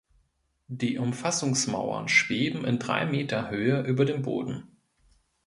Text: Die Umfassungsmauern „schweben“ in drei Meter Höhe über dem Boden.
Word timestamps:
Die 0.67 0.97
Umfassungsmauern 0.97 2.07
„schweben“ 2.09 2.65
in 2.65 2.79
drei 2.79 3.05
Meter 3.05 3.51
Höhe 3.51 3.83
über 3.83 4.03
dem 4.03 4.23
Boden. 4.23 4.63